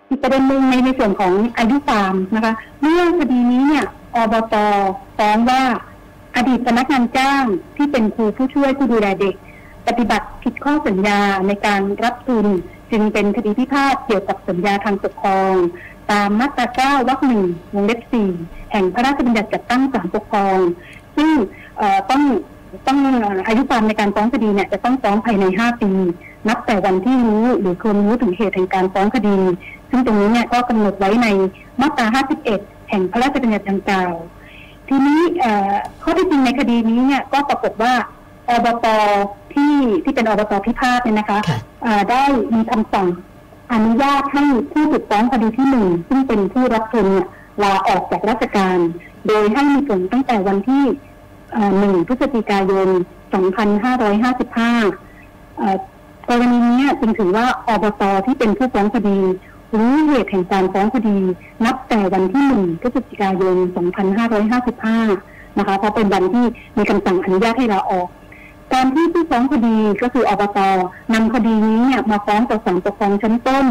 [0.10, 4.56] อีกประเด็นหนึ่งในในส่วนของอายุความนะคะเมื่อคดีนี้เนี่ยอบต
[5.18, 5.64] ฟ้องว่า
[6.36, 7.46] อดีตพนักงานจ้าง
[7.78, 9.36] ที่เป็นครูผู้ช่วยผู้ดูแลเด็ก
[9.88, 12.46] ปฏิบัติผิดข้อสัญญาในการรับทุน
[12.92, 15.54] จึงเป็นคดีพิพาทเกี่ยวกับสัญญาทางปกครอง
[16.12, 17.44] ตามมาตรา9วรรคหนึ่ง
[17.74, 18.30] วงเล็บสี่
[18.72, 20.60] แห่งพระราชบัญญัติจัดตั้งศาลปกครอง
[21.16, 21.32] ซึ่ง
[22.12, 22.24] ต้อง
[22.88, 25.92] ต้องเอ่ออายุความในการฟ้องคดีเนี่ยจะต้องฟ้องภายใน 5 ปี
[26.48, 29.38] นับแต่วันที่รู้หรือควรรู้ถึงเหตุแห่งการฟ้องคดี
[29.90, 31.28] ซึ่งตรงนี้เนี่ยก็กำหนดไว้ใน
[31.82, 32.06] มาตรา
[32.48, 34.12] 51 แห่งพระราชบัญญัติดังกล่าว
[34.88, 37.94] ทีนี้เอ่อข้อที่จริงในคดีนี้เนี่ยก็ปรากฏว่า
[38.50, 38.86] ออบต
[39.54, 43.08] ที่ที่เป็นอบตพิพาทเนี่ยนะคะค่ะอ่าได้มีคำสั่ง
[43.74, 47.28] อนุญาตให้ผู้ถูกฟ้องคดีที่หนึ่งซึ่งเป็นผู้รับทุนเนี่ย
[47.64, 48.78] ลาออกจากราชการ
[49.28, 50.84] โดยให้มีผลตั้งแต่วันที่
[51.80, 52.88] หนึ่งพฤศจิกายน
[53.34, 59.20] 2555กรณีนี้จึงถือว่าอบตที่เป็นผู้ฟ้องคดี
[59.78, 61.18] รู้เหตุแห่งการฟ้องคดี
[61.66, 63.56] นับแต่วันที่หนึ่งพฤศจิกายน
[64.38, 66.46] 2555 นะคะ เพราะเป็นวันที่
[66.78, 68.08] มีคำสั่งอนุญาตให้ลาออก
[68.74, 70.60] การที่ผู้ฟ้องคดีก็คืออบต
[71.14, 73.66] นำคดีนี้เนี่ยมาฟ้องต่อศาลปกครองชั้นต้น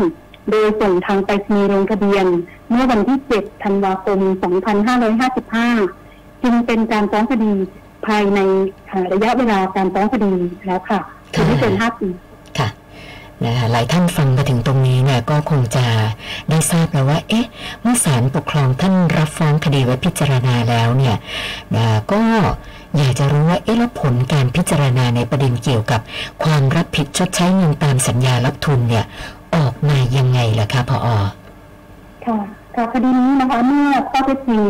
[0.51, 2.27] โดยส่งทางไปรษณีย์ลงทะเบียน
[2.71, 4.19] เมื่อวันที่ 7 ธันวาคม
[5.53, 6.02] 2555
[6.43, 7.53] จึงเป็นการฟ้องคดี
[8.07, 8.41] ภายใน
[9.13, 10.33] ระยะเวลาการฟ้องคดี
[10.67, 11.01] แล้วค่ะ
[11.33, 12.09] คือไม่เกิน5ปี
[12.59, 12.69] ค่ะ
[13.45, 15.87] นะคะหลายท่านฟังมาถึงตรงนี้เนี่ยก็คงจะ
[16.51, 17.47] ได้ทราบแล้วว่า เอ๊ะ
[17.83, 21.17] เมื่อศาลปกครองท่านรับฟ้องคดีไว้พิจารณาแล้วเนี่ย
[21.77, 22.23] นะก็
[22.99, 26.01] อยากจะรู้ว่าเอ๊ะแล้วผลการพิจารณาในประเด็นเกี่ยวกับ
[26.45, 29.05] ความรับผิดชดใช้เงินตามสัญญารับทุนเนี่ย
[29.57, 31.09] ออกมายังไงล่ะคะพออ
[32.27, 32.39] ค่ะ
[32.77, 34.63] ค่ะคดีนี้นะคะเมื่อข้อเท็จจริง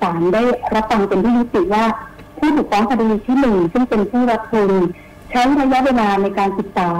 [0.00, 0.42] ศาลได้
[0.74, 1.84] รับฟังเป็นที่ยุติว่า
[2.38, 4.70] ผู้ถูกฟ้องคดีที่หนึ่งซึ่งเป็นผู้รับทุน
[5.30, 6.90] ใช้ระยะเวลาในการศึกษา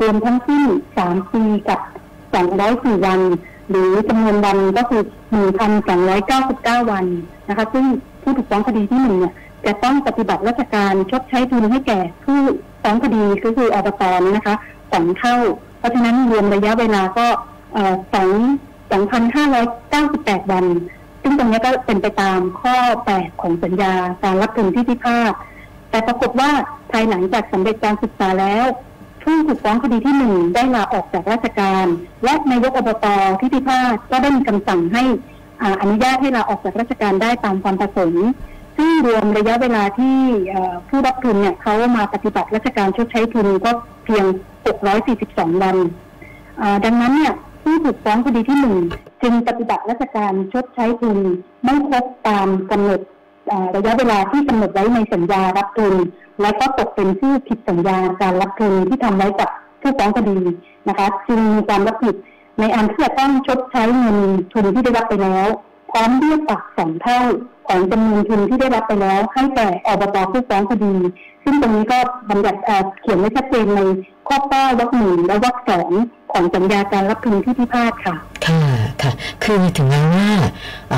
[0.00, 0.64] รวมทั้งสิ้น
[0.96, 1.80] สามปีกับ
[2.34, 3.20] สองร้อยสี่วัน
[3.70, 7.04] หรือจำนวนวันก็คือหนึ่งพันสองร้อยเก้าสิบเก้าวัน
[7.48, 7.84] นะคะ ซึ่ง
[8.22, 9.34] ผู้ถูกฟ้องคดีที่หนึ่งเนี่ย
[9.66, 12.38] จะต้องปฏิบัติราชการชดใช้ทุนให้แก่ผู้
[12.82, 14.56] ฟ้องคดีก็คืออบตนี่นะคะ
[14.92, 15.36] สองเท่า
[15.78, 17.26] เพราะฉะนั้นรวมระยะเวลาก็
[18.14, 18.30] สอง
[18.90, 20.66] 2,598 วัน
[21.22, 22.76] ซึ่งตรงนี้ก็เป็นไปตามข้อ
[23.10, 25.32] 8 ของสัญญาการรับทุนที่พิพาท
[25.90, 26.50] แต่ปรากฏว่า
[26.90, 28.64] ภายหลังจากสำเร็จการศึกษาแล้ว
[29.22, 31.86] ผู้ถูกฟ้องคดีที่หนึ่งได้ลาออกจากราชการ
[32.24, 33.06] และนายกอบต
[33.40, 35.02] ที่พิพาทก็ได้มีคำสั่งให้
[35.80, 38.26] อนุญาตให้ลาออกจากราชการได้ตามความประสงค์
[38.76, 40.16] ซึ่งรวมระยะเวลาที่
[40.88, 43.70] ผู้รับทุนเนี่ยเขามาปฏิบัติราชการชดใช้ทุนก็
[44.04, 44.24] เพียง
[44.94, 45.76] 642 วัน
[46.84, 48.78] ดังนั้นเนี่ย ผู้ถูกฟ้องคดีที่หนึ่ง
[49.22, 51.18] จึงปฏิบัติราชการชดใช้ทุน
[51.64, 53.00] ไม่ครบตามกำหนด
[53.76, 55.94] ระยะเวลาที่กำหนดไว้ในสัญญารับทุน
[56.40, 59.48] และก็ตกเป็นผู้ผิดสัญญาการรับทุนที่ทำไว้กับ
[59.80, 60.38] ผู้ฟ้องคดี
[60.88, 62.16] นะคะจึงมีความรับผิด
[62.60, 64.18] ในอันที่จะต้องชดใช้เงิน
[64.52, 65.48] ทุนที่ได้รับไปแล้ว
[65.90, 67.20] พร้อมเรียกปรับสองเท่า
[67.68, 70.94] ของจำนวนทุนที่ได้รับไปแล้ว ให้แก่อบตผู้ฟ้องคดี
[71.44, 71.98] ซึ่งตรงนี้ก็
[72.30, 72.60] บัญญัติ
[73.00, 73.80] เขียนไว้ชัดเจนใน
[74.28, 75.90] ข้อป้าวรรคหนึ่งและวรรคสอง
[76.34, 78.14] ของสัญญาการรับทุนที่พิพาทค่ะ
[78.46, 78.62] ค่ะ
[79.02, 79.12] ค่ะ
[79.44, 80.28] คือถึงแม้ว่า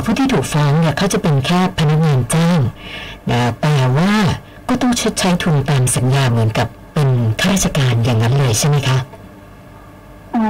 [0.04, 2.60] ผู้ที่ถูกฟ้องเนี่ยเขาจะเป็นแค่พนักงานจ้าง
[3.30, 4.12] นะแต่ว่า
[4.68, 7.08] ก็ต้องชดใช้ทุนตามสัญญาเหมือนกับเป็น
[7.40, 8.98] ข้าราชการอย่างนั้นเลยใช่ไหมคะ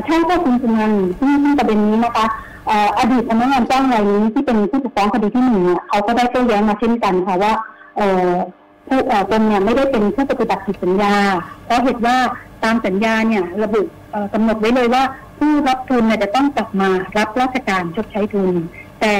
[0.06, 2.26] ใช่ค่ะคุณสุนันท์ที่ประเด็นนี้นะคะ
[2.98, 7.52] อดีตพนักงานจ้างรายนี้ที่เป็นผู้ถูกฟ้องคดีที่หนึ่งเนี่ยเขาก็ได้โต้แย้งมาเช่นกันค่ะว่า
[8.88, 8.98] ผู้
[9.30, 11.14] ตนเนี่ยไม่ได้เป็นผู้ปฏิบัติผิดสัญญา
[11.64, 12.16] เพราะเหตุว่า
[12.64, 13.80] ตามสัญญาเนี่ยระบุ
[14.32, 15.02] กำหนดไว้เลยว่า
[15.38, 18.54] ผู้รับทุนเนี่ยจะต้องกลับมารับราชการชดใช้ทุน
[19.00, 19.14] แต่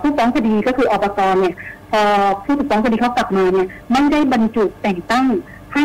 [0.00, 1.54] ผู้ฟ้องคดีก็คืออบตเนี่ย
[1.90, 2.02] พอ
[2.44, 5.26] ผู้ถูกฟ้องคดีเขากลับมาเนี่ยไม่ได้บรรจุแต่งตั้ง
[5.74, 5.84] ให้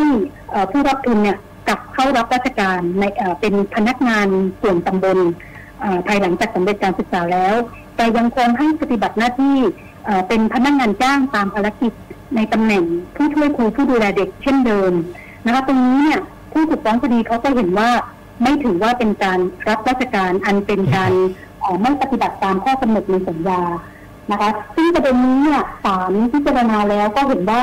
[0.70, 1.36] ผู้รับทุนเนี่ย
[1.68, 3.04] กลับเข้ารับราชการใน
[3.40, 4.26] เป็นพนักงาน
[4.62, 5.18] ส่วนตำบล
[6.06, 7.54] ภายหลังจากสำเร็จการศึกษาแล้ว
[7.96, 9.56] แต่ยังคงให้ปฏิบัติหน้าที่
[10.28, 11.92] เป็นพนักงานจ้างตามภารกิจ
[12.36, 12.84] ในตำแหน่ง
[13.16, 14.92] ผู้ช่วยครูผู้ดูแลเด็กเช่นเดิม
[15.44, 16.20] นะคะตรงนี้เนี่ย
[16.52, 17.90] ผู้ถูกฟ้องคดีเขาก็เห็นว่า
[18.42, 21.12] ไม่ถือว่าเป็นการรับราชการอันเป็นการ
[21.82, 23.60] ไม่ปฏิบัติตามข้อกำหนดในสัญญา
[24.30, 27.62] นะคะซึ่งประเด็นนี้เนี่ยศาลพิจารณาแล้วก็เห็นว่า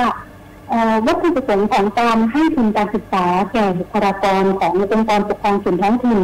[1.08, 6.20] วัตถุประสงค์ของการให้ทุนการศึกษาแก่บุคลากรขององค์กรปกครองส่วนท้องถิ่น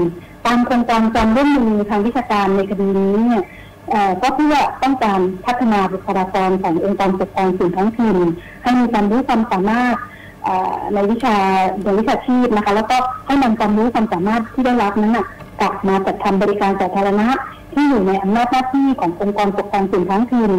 [0.46, 3.44] ตามโครงการจำร่วมมือทางวิชาการในคดีนี้เนี่ย
[4.22, 8.18] ก็เพื่อต้องการพัฒนาบุคลากรขององค์กรปกครองส่วนท้องถิ่น
[8.64, 9.96] ให้มีความรู้ความสามารถ
[10.94, 11.36] ในวิชา
[11.84, 15.18] ในวิชาชีพนะคะ แล้วก็ให้นำความรู้ความสามารถที่ได้รับนั้น
[15.62, 17.28] กลับมาจัดทำบริการสาธารณะ
[17.74, 20.52] ที่อยู่ในอำนาจหน้าที่ขององค์กรปกครองส่วนท้องถิ่น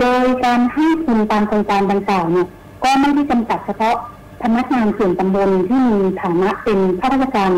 [0.00, 2.48] โดยการให้ทุนตามโครงการดังกล่าวเนี่ย
[2.84, 3.96] ก็ไม่ได้จำกัดเฉพาะ
[4.42, 7.52] พนักงานส่วนตำบลที่มีฐานะเป็นข้าราชการ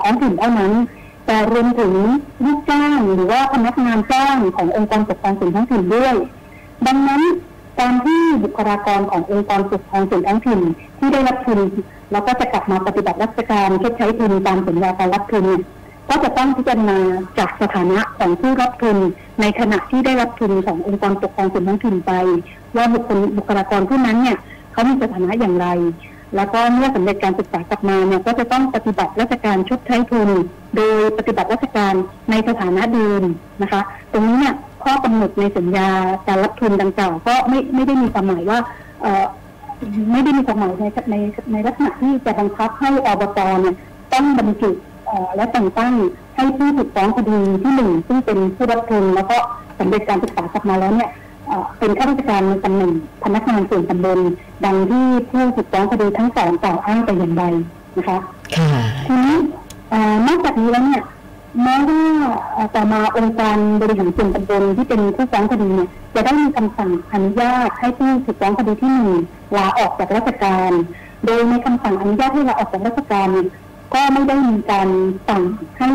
[0.00, 0.72] ท้องถิ่นเท่านั้น
[1.26, 1.92] แต่รวมถึง
[2.44, 6.14] ลูกจ้างหรือว่าพนักงานจ้างขององค์กรปกครองส่วนท้องถิ่นด้วย
[6.86, 7.22] ดังนั้น
[7.80, 10.60] การที่บุคลากรขององค์กรปกครองส่วนท้องถิ่น
[10.98, 11.58] ที่ได้รับทุน
[12.12, 15.46] แล้วก็จะกลับมาปฏิบัติราชการชดใช้ทุนตามสัญญาการรับทุน
[16.08, 16.98] ก็จะต้องพิจารณา
[17.38, 18.96] จากสถานะของผู้รับทุน
[19.40, 22.12] ในขณะที่ได้รับทุนขององค์กรปกครองส่วนท้องถิ่นไป
[22.76, 24.38] ว่าบุคคลบุคลากรผู้นั้นเนี่ย
[24.72, 25.66] เขามีสถานะอย่างไร
[26.36, 30.28] แล้วก็เมื่อสำเร็จการศึกษากลับมาเนี่ยก็จะต้องปฏิบัติราชการชดใช้ทุน
[30.76, 31.94] โดยปฏิบัติราชการ
[32.30, 33.22] ในสถานะเดิม
[33.62, 33.80] นะคะ
[34.12, 35.88] ตรงนี้เนี่ย ข้อกำหนดในสัญญา
[36.26, 38.58] การรับทุนดังกล่าวก็ไม่ไม่ได้มีความหมายว่า
[40.12, 41.16] ไม่ได้มีกฎหมายในใน
[41.52, 43.76] ในลักษณะที่จะบังคับให้อบตเนี่ย
[44.12, 44.70] ต้องบรรจุ
[45.06, 45.94] เอ่อและแต่งตั้ง
[46.36, 49.36] ให้ผู้ถูกฟ้องคดีที่หนึ่งซึ่งเป็นผู้รับทุนแล้วก็
[49.78, 51.10] สำเร็จการศึกษากลับมาแล้วเนี่ย
[51.46, 52.92] เอ่อเป็นข้าราชการในตำแหน่ง
[53.24, 54.18] พนักงานส่วนตำบล
[54.64, 57.44] ดังที่ผู้ถูกฟ้องคดีทั้งสองกล่าวอ้างแต่อย่างใด
[57.96, 58.18] นะคะ
[58.56, 58.70] ค่ะ
[59.06, 59.36] ทีนี้
[59.90, 61.02] เอ่อนอกจากนี้แล้วเนี่ย
[61.58, 62.02] แม้ว่า
[62.74, 69.10] ต่อมาองค์การบริหารส่วนตำบลที่เป็นผู้ฟ้องคดีเนี่ยจะได้มีคำสั่งอนุญาตให้ผู้ถูกฟ้องคดีที่หนึ่ง
[69.56, 70.70] ลาออกจากราชการ
[71.24, 73.48] โดยในคำสั่งอนุญาตให้ลาออกจากราชการเนี่ย
[73.94, 74.88] ก็ไม่ได้มีการ
[75.28, 75.42] สั่ง
[75.76, 75.88] ให้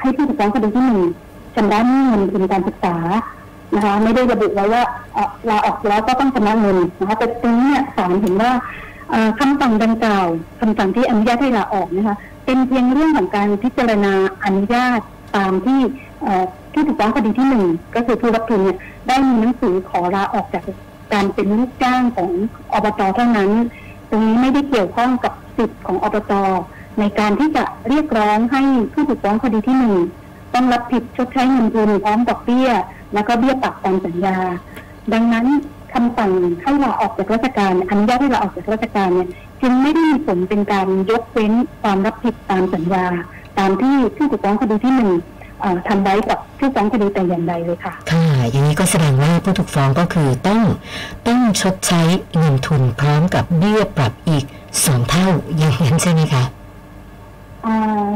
[0.00, 1.02] ให้ผู้ถูกฟ้องคดีที่หนึ่ง
[1.54, 2.96] ชำระเงินทุนการศึกษา
[3.74, 4.82] นะคะไม่ได้ระบุไว้ว่า
[5.50, 8.52] ลาออกแล้วก็ต้องชำระเงินนะคะแต่ตรงนี้ศาลเห็นว่า
[9.40, 10.26] คำสั่งดังกล่าว
[10.60, 15.00] คำสั่งที่อนุญาตให้ลาออกนะคะ เป็นเพียงเรื่องของการพิจารณาอนุญาต
[15.36, 15.80] ตามที่
[16.22, 18.78] เอ่อผู้ถูกฟ้องคดีที่หนึ่งก็คือผู้รับทุนเนี่ย
[19.08, 20.64] ได้มีหนังสือขอลาออกจาก
[21.12, 22.30] การเป็นลูกจ้างของ
[22.72, 23.50] อบตเท่านั้น
[24.10, 26.32] ตรงนี้ไม่ได้เกี่ยวข้องกับสิทธิ์ของอบต
[26.98, 29.96] ในการที่จะเรียกร้องให้ผู้ถูกฟ้องคดีที่หนึ่ง
[30.54, 32.68] ต้องรับผิดชดใช้เงินทุนพร้อมดอกเบี้ย
[33.14, 34.36] แล้วก็เบี้ยปรับตามสัญญา
[35.12, 35.46] ดังนั้น
[35.92, 39.28] คำสั่งให้ลาออกจากราชการอนุญาตให้ลาออกจากราชการเนี่ย
[39.62, 43.04] จึงไม่ได้มีผลเป็นการยกเว้นความรับผิดตามสัญญา
[43.58, 45.10] ตามที่ผู้ถูกฟ้องคดีที่หนึ่ง
[45.60, 50.62] เอ่อทำไว้กับผู้ฟ้องคดีแต่อย่างใดเลยค่ะ ค่ะ อย่างนี้ก็แสดงว่าผู้ถูกฟ้องก็คือต้อง
[51.28, 52.02] ต้องชดใช้
[52.36, 54.44] เงินทุนพร้อมกับเบี้ยปรับอีก
[54.84, 56.44] สองเท่าอย่างนั้นใช่ไหมคะ
[57.66, 58.06] อ่า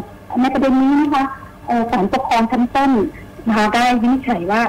[0.41, 1.25] ในประเด็นนี้นะคะ
[1.67, 2.91] เอ่อศาลปกครองชั้นต้น
[3.47, 4.63] นะคะได้วินิจฉัยว่า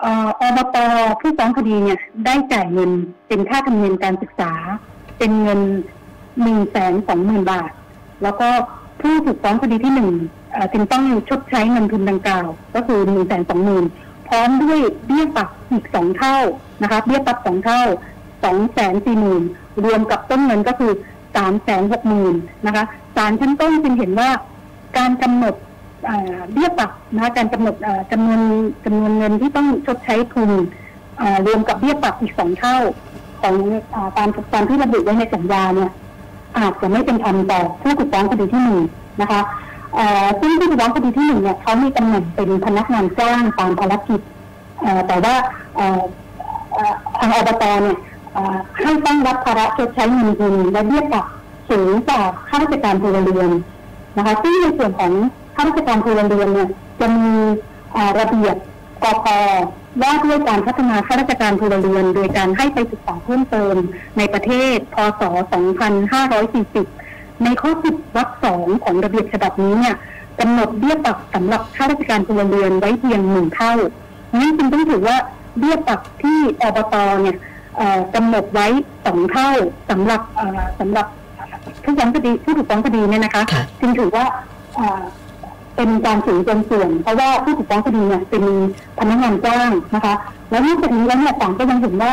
[0.00, 0.76] เอ่ออบต
[1.20, 2.90] ผู้ฟ้องคดีเนี่ยได้จ่ายเงิน
[3.28, 4.52] เป็นค่าธรรมเนียมการศึกษา
[5.18, 5.60] เป็นเงิน
[6.40, 7.70] หนึ่งแสนสองหมื่นบาท
[8.22, 8.48] แล้วก็
[9.00, 10.12] ผู้ถูกฟ้องคดีที่หนึ่ง
[10.72, 13.84] จึงต้องชดใช้เงินทุนดังกล่าว ก็คือหนึ่งแสนสองหมื่น
[14.28, 16.36] พร้อมด้วยเบี้ยปรับอีกสองเท่า
[16.82, 17.82] นะคะเบี้ยปรับสองเท่า
[18.44, 19.42] สองแสนสี่หมื่น
[19.84, 20.92] รวมกับต้นเงินก็คือ
[21.36, 22.34] สามแสนหกหมื่น
[22.66, 22.84] นะคะ
[23.16, 24.30] ศาลชั้นต้นจึงเห็นว่า
[24.98, 25.54] การกำหนด
[26.52, 28.40] เบี้ยปรับนะการกำหนดเอ่อจำนวน
[28.84, 30.50] จำนวนเงินที่ต้องชดใช้ทุน
[31.46, 32.76] รวมกับเบี้ยปรับอีกสองเท่า
[33.42, 33.54] ของ
[34.16, 35.90] ตามตามที่ระบุไว้ในสัญญาเนี่ย
[36.58, 38.80] อาจจะไม่เป็นธรรมต่อผู้ถูกฟ้องคดีที่หนึ่ง
[39.20, 39.40] นะคะ
[40.40, 44.20] ซึ่งผู้ถูกฟ้องคดีที่หนึ่งเนี่ยเขามีตำแหน่งเป็นพนักงานจ้างตามภารกิจ
[45.08, 45.34] แต่ว่า
[45.76, 46.00] เอ่อ
[46.74, 47.96] อ่อทางอบตเนี่ย
[48.80, 51.24] ให้ต้องรับภาระชดใช้เงินทุนและเบี้ยปรับ
[51.70, 53.50] สูงกว่าข้าราชการพลเรือน
[54.16, 55.12] นะคะซึ่งในส่วนของ
[55.56, 56.68] ข้าราชการพลเรือนเนี่ย
[57.00, 57.32] จะมี
[58.20, 58.56] ระเบียบ
[59.02, 59.26] กพ
[60.00, 63.74] ว่าด้วยการพัฒนาข้าราชการพลเรือน โดยการให้ไปศึกษาเพิ่มเติม
[64.18, 65.22] ในประเทศ พศ
[66.72, 69.96] 2540 ในข้อ 10วรรคสองของระเบียบฉบับนี้เนี่ย
[70.40, 73.72] กำหนดเบี้ยปรับสำหรับข้าราชการพลเรือนไว้เพียงหนึ่งเท่า
[74.38, 75.16] นี่จึงต้องถือว่า
[75.58, 77.36] เบี้ยปรับที่อบตเนี่ย
[77.76, 78.66] เอ่อกำหนดไว้
[79.04, 79.48] สองเท่า
[79.90, 81.06] สำหรับเอ่อสำหรับ
[81.84, 84.24] ผู้ฟ้องคดีผู้ถูกฟ้องคดีเนี่ยนะคะค่ะจึงถือว่า
[85.76, 88.42] เป็นการสูงเกินส่วน เพราะว่าผู้ถูกฟ้องคดีเนี่ยเป็น
[88.98, 90.14] พนักงานจ้างนะคะ
[90.50, 92.12] แล้วนอกจากนี้แล้วเนี่ยศาลก็ยังเห็นว่า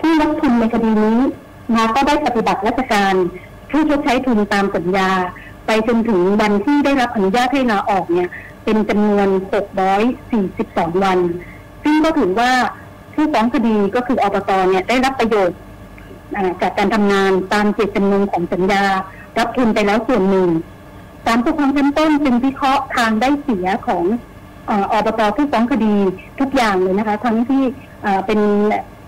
[0.00, 1.18] ผู้รับทุนในคดีนี้
[1.74, 3.14] นะก็ได้ปฏิบัติราชการ
[3.70, 5.08] ผู้ชดใช้ทุนตามสัญญา
[5.66, 8.28] ไปจนถึงวันที่ได้รับอนุญาตให้ลาออกเนี่ย
[8.64, 9.28] เป็นจำนวน
[10.16, 11.18] 642 วัน
[11.82, 12.50] ซึ่งก็ถือว่า
[13.14, 15.58] ผู้ฟ้องคดีก็คืออบตเนี่ยได้รับประโยชน์
[16.62, 18.84] จากการทำงานตามเจตจำนงของสัญญา
[19.38, 20.48] รับทุนไปแล้วส่วนหนึ่ง
[21.26, 24.04] ศาลปกครองชั้นต้นจึงพิเคราะห์ทางได้เสียของ
[24.66, 25.94] เอ่ออบตผู้ฟ้องคดี
[26.40, 27.62] ทุกอย่างเลยนะคะ ทั้งที่
[28.02, 28.40] เอ่อเป็น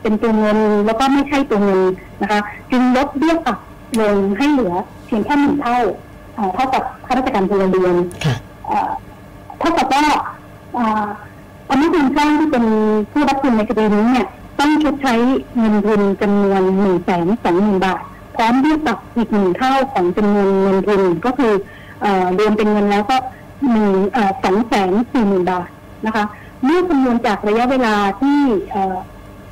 [0.02, 1.80] เป็นตัวเงินแล้วก็ไม่ใช่ตัวเงิน
[2.22, 3.58] นะคะ จึงลดเบี้ยปรับ
[4.00, 4.74] ลงให้เหลือ
[5.06, 5.78] เพียงแค่หนึ่งเท่า
[6.34, 8.34] เอ่อเท่ากับข้าราชการพลเรือนค่ะ
[8.66, 8.90] เอ่อ
[9.58, 10.04] เท่ากับว่า
[10.74, 11.06] เอ่อ
[11.68, 12.64] พนักงานจ้างที่เป็น
[13.12, 14.26] ผู้รับทุนในคดีนี้เนี่ย
[14.58, 15.14] ต้องชดใช้
[15.56, 18.00] เงินทุนจำนวนหนึ่งแสนสองหมื่นบาท
[18.36, 21.77] พร้อมเบี้ยปรับอีกหนึ่งเท่าของจำนวนเงินทุนก็คือเอ่อ
[22.38, 23.16] รวมเป็นเงินแล้วก็
[23.70, 23.94] หนึ่ง
[24.44, 25.68] สองแสนสี่หมื่นบาท
[26.06, 26.24] นะคะ
[26.64, 28.38] เมื่อคำนวณจากระยะเวลาที่
[28.70, 28.82] เอ่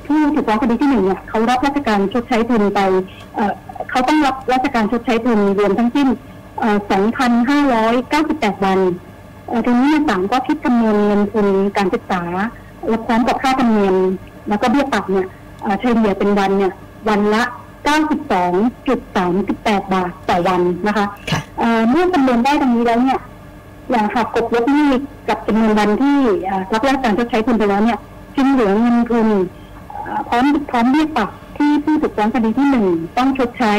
[0.06, 2.80] ผู้ถูกฟ้องคดีที่หนึ่งเนี่ยเขารับราชการชดใช้ทุนไป
[3.90, 6.08] เขาต้องรับราชการชดใช้ทุนรวมทั้งสิ้น
[6.60, 6.78] เอ่อ
[7.76, 8.78] 2,598วัน
[9.48, 12.22] เอ่อทีนี้ศาลก็คิดคำนวณเงินทุนการศึกษา
[12.88, 13.96] และพร้อมกับค่าธรรมเนียม
[14.48, 15.26] แล้วก็เบี้ยปรับเนี่ย
[15.80, 16.72] เฉลี่ยเป็นวันเนี่ย
[17.08, 17.42] วันละ
[17.86, 21.06] 92.38 บาทต่อวันนะคะ
[21.58, 23.20] เอ่อเมื่อคำนวณได้ดังนี้แล้วเนี่ย
[23.90, 24.90] อย่างหากกบลบหนี้
[25.28, 26.18] กับจำนวนวันที่
[26.72, 27.98] รับราชการชดใช้ทุนไปแล้วเนี่ย
[28.36, 29.26] จึงเหลือเงินทุน
[30.28, 33.74] พร้อมพร้อมเบี้ยปรับที่ผู้ถูกฟ้องคดีที่หนึ่งต้องชดใช้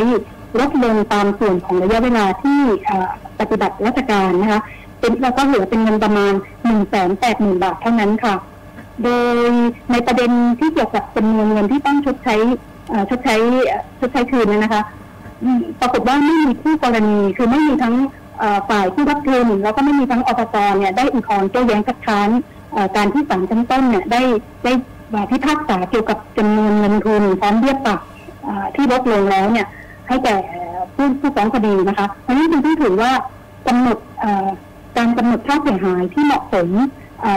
[0.59, 2.59] ลดลงตามส่วนของระยะเวลาที่
[3.39, 4.61] ปฏิบัติราชการนะคะ
[4.99, 6.33] เป็นแล้วก็เหลือเป็นเงินประมาณ
[6.65, 8.35] หนึ่งแสนแปดหมื่นบาทเท่านั้นค่ะ
[9.03, 9.49] โดย
[9.91, 12.35] ในประเด็นที่เกี่ยวกับจำนวนเงินที่ต้องชดใช้
[13.09, 13.35] ชดใช้
[13.99, 14.81] ชดใช้คืนนะคะ
[15.79, 17.95] ปรากฏว่าไม่มีคู่กรณี คือไม่มีทั้ง
[18.69, 22.29] ฝ่ายผู้รับทุนแล้วก็ไม่มีทั้งอบตเนี่ยได้อุทธรณ์โต้แย้งคัดค้าน
[22.95, 24.21] การที่ศาลชั้นต้นเนี่ยได้
[24.63, 24.71] ได้
[25.29, 27.99] พิพากษาเกี่ยวกับจำนวนเงินทุนพร้อมเบี้ยปรับ
[28.75, 29.67] ที่ลดลงแล้วเนี่ย
[30.07, 30.35] ให้แก่
[30.95, 33.11] ผู้ผู้ฟ้องคดีนะคะเพราะนั้นจึงถือว่า
[33.67, 33.97] กำหนด
[34.97, 36.69] การกำหนดค่าเสียหายที่เหมาะสม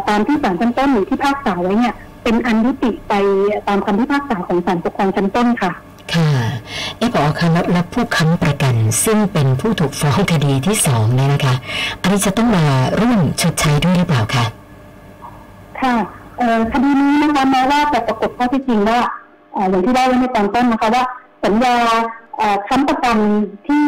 [0.09, 3.15] ตามที่ศาลชั้นต้นหรือที่พากษาไว้เนี่ยเป็นอันยุติไป
[3.69, 5.73] ตามคำพิพากษาของศาลปกครองชั้นต้นค่ะ
[6.15, 6.29] ค่ะ
[6.99, 11.55] เอ๊ะพอคะแล้วแล้วผู้ค้ำประกัน ซึ่งเป็นผู้ถูกฟ้องคดีที่สองเนี่ยนะคะ
[12.01, 12.65] อันนี้จะต้องมา
[13.01, 14.45] ร่วมชดใช้ด้วยหรือเปล่าคะ
[15.81, 15.95] ค่ะ
[16.73, 18.99] คดีนี้นะคะแม้ว่าจะปรากฏข้อที่จริงว่า
[19.55, 21.05] ออย่างที่ได้ไว้ในตอนต้นนะคะว่า
[21.45, 21.75] สัญญา
[22.69, 23.17] ค้ำประกัน
[23.67, 23.85] ที่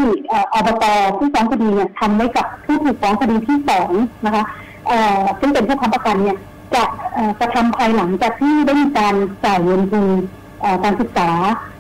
[0.55, 0.85] อบต
[1.17, 3.91] ผู้ฟ้องคดีเนี่ยทำไว้กับผู้ถูกฟ้องคดีที่สอง
[4.27, 4.45] นะคะ
[5.41, 6.39] ซึ่งเป็นผู้ค้ำประกันเนี่ย
[6.75, 6.83] จะ
[7.41, 10.07] กระทำภายหลังจากที่ได้มีการจ่ายเงินทุน
[10.85, 11.29] การศึกษา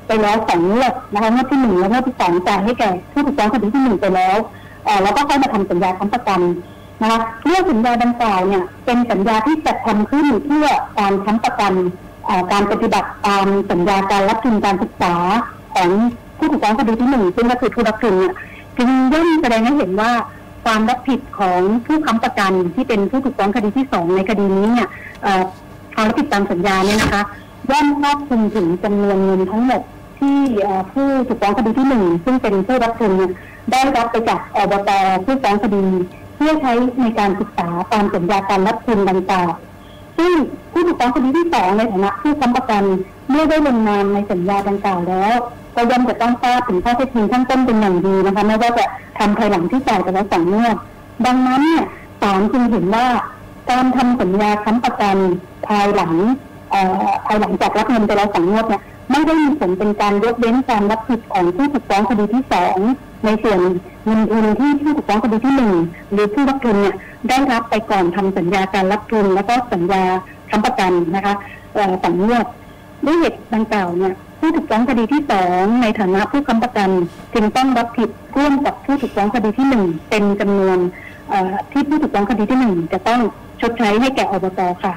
[0.06, 4.36] ไปแล้วสองงวดนะคะงวดที่หนึ่งและงวดที่สองจ่ายให้แก่ผู้ถูกฟ้องคดีที่หนึ่งไปแล้ว
[4.84, 6.40] เอ่อแล้วก็ค่อยมาทำสัญญาค้ำประกัน
[7.02, 10.66] นะคะเรื่องสัญญาดังกล่าวเนี่ยเป็นสัญญาที่จัดทำขึ้นเพื่อ
[10.98, 11.72] การค้ำประกัน
[12.52, 15.14] การปฏิบัติตามสัญญาการรับทุนการศึกษา
[15.74, 15.88] ของ
[16.38, 18.34] ผู้ถูกฟ้องคดีที่หนึ่งซึ่งก็คือผู้รับทุนเนี่ย
[18.78, 20.10] จึงย่อมแสดงให้เห็นว่า
[20.64, 24.88] ความรับผิดของผู้ค้ำประกันที่เป็นผู้ถูกฟ้องคดีที่สองในคดีนี้เนี่ย
[25.22, 25.42] เอ่อ
[25.94, 27.22] ความรับผิดตามสัญญาเนี่ยนะคะ
[27.70, 29.82] ย่อมครอบคลุมถึงจำนวนเงินทั้งหมด
[30.18, 30.38] ที่
[30.92, 33.12] ผู้ถูกฟ้องคดีที่หนึ่งซึ่งเป็นผู้รับทุน
[33.72, 34.90] ได้รับไปจากอบต
[35.24, 35.84] ผู้ฟ้องคดี
[36.36, 39.50] เพื่อใช้ในการศึกษาตามสัญญาการรับทุนดังกล่าว
[40.18, 40.32] ซึ่ง
[40.72, 42.84] ผู้ถูกฟ้องคดีที่สองในฐานะผู้ค้ำประกัน
[43.30, 45.32] เมื่อได้ลงนามในสัญญาดังกล่าวแล้ว
[45.74, 48.84] ก็ย่อมจะต้องทราบถึงข้อเท็จจริงขั้นต้นเป็นอย่างดีนะคะไม่ว่าจะ
[49.18, 50.76] ทำภายหลังที่จ่ายไปแล้วสองงวด
[51.26, 51.84] ดังนั้นเนี่ย
[52.22, 53.06] ศาลจึงเห็นว่า
[53.70, 55.16] การทำสัญญาค้ำประกัน
[55.66, 56.12] ภายหลัง
[57.26, 62.78] ภายหลังจากรับเงินไปแล้วสองงวดเนี่ยไม่ได้มีผลเป็นการยกเว้นการรับผิดของผู้ถูกฟ้องคดีที่สอง
[63.24, 63.60] ในส่วน
[64.04, 65.72] เงินทุนที่ผู้ถูกฟ้องคดีที่หนึ่ง
[66.12, 66.96] หรือผู้รับทุนเนี่ย
[67.28, 70.02] ได้รับไปก่อนทำสัญญาการรับทุน แล้วก็สัญญา
[70.50, 71.34] ค้ำประกันนะคะ
[71.74, 72.46] เอ่อสองงวด
[73.06, 76.90] ด้วยเหตุดังกล่าวเนี่ยผู้ถูกฟ้องคดีที่สองในฐานะผู้ค้ำประกัน
[77.34, 80.78] จึงต้องรับผิดร่วมกับผู้ถูกฟ้องคดีที่หนึ่งเป็นจำนวน
[81.72, 83.20] ที่ผู้ถูกฟ้องคดีที่หนึ่งจะต้อง
[83.60, 84.94] ชดใช้ให้แก่อบตค่ะ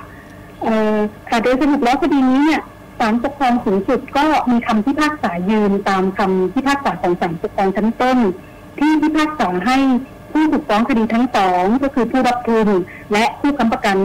[1.29, 2.61] ค่ะโดยสรุปแล้วคดีนี้เนี่ย
[2.99, 8.17] ศาลปกครองสูงสุดก็มีคำพิพากษายืนตามคำพิพากษาของศาลปกครองชั้นต้น
[8.79, 9.77] ที่พิพากษาให้
[10.31, 12.67] ผู้ถูกฟ้องคดีทั้งสองก็คือผู้รับทุน
[13.13, 13.97] และผู้ค้ำประกัน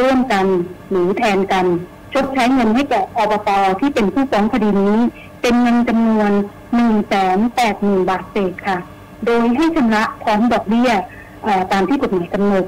[0.00, 0.46] ร่วมกัน
[0.90, 1.66] หรือแทนกัน
[2.12, 4.96] ชดใช้เงินให้แก่อบตที่เป็นผู้ฟ้องคดีนี้
[5.42, 8.78] เป็นเงินจำนวน1นึ่งแสนแปดหมื่นบาทเศษค่ะ
[9.24, 10.90] โดยให้ชำระพร้อมดอกเบี้ย
[11.72, 12.64] ตามที่กฎหมายกำหนด